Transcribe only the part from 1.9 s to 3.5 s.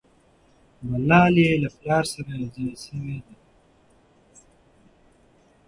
سره یو ځای سوې ده.